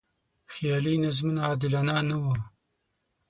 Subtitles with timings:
[0.53, 2.23] خیالي نظمونه عادلانه نه و.